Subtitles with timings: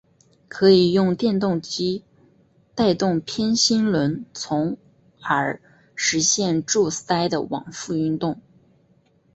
[0.47, 2.03] 可以用电动机
[2.73, 4.75] 带动偏心轮从
[5.21, 5.61] 而
[5.93, 8.41] 实现柱塞的往复运动。